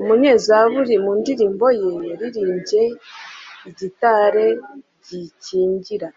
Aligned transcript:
Umunyezaburi 0.00 0.94
mu 1.04 1.12
ndirimbo 1.20 1.66
ye 1.80 1.90
"yaririmbye 2.08 2.82
igitare 3.68 4.46
gikingira." 5.06 6.08